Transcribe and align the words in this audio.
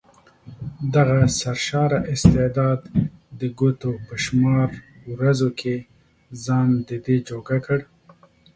دغه 0.95 1.17
سرشاره 1.39 1.99
استعداد 2.13 2.79
د 3.39 3.41
ګوتو 3.59 3.91
په 4.07 4.15
شمار 4.23 4.69
ورځو 5.13 5.49
کې 5.59 5.75
ځان 6.45 6.69
ددې 6.89 7.15
جوګه 7.29 7.57
کړ. 7.65 7.79